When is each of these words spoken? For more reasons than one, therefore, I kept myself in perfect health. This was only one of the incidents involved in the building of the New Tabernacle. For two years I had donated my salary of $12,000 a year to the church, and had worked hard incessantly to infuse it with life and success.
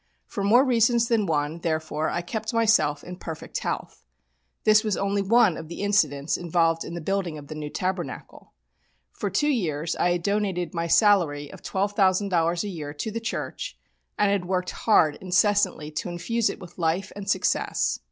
For 0.25 0.43
more 0.43 0.65
reasons 0.65 1.07
than 1.09 1.27
one, 1.27 1.59
therefore, 1.59 2.09
I 2.09 2.21
kept 2.23 2.55
myself 2.55 3.03
in 3.03 3.17
perfect 3.17 3.59
health. 3.59 4.03
This 4.63 4.83
was 4.83 4.97
only 4.97 5.21
one 5.21 5.57
of 5.57 5.67
the 5.67 5.81
incidents 5.83 6.37
involved 6.37 6.83
in 6.83 6.95
the 6.95 7.01
building 7.01 7.37
of 7.37 7.49
the 7.49 7.53
New 7.53 7.69
Tabernacle. 7.69 8.51
For 9.11 9.29
two 9.29 9.51
years 9.51 9.95
I 9.95 10.09
had 10.13 10.23
donated 10.23 10.73
my 10.73 10.87
salary 10.87 11.53
of 11.53 11.61
$12,000 11.61 12.63
a 12.63 12.67
year 12.67 12.95
to 12.95 13.11
the 13.11 13.19
church, 13.19 13.77
and 14.17 14.31
had 14.31 14.45
worked 14.45 14.71
hard 14.71 15.19
incessantly 15.21 15.91
to 15.91 16.09
infuse 16.09 16.49
it 16.49 16.59
with 16.59 16.79
life 16.79 17.11
and 17.15 17.29
success. 17.29 17.99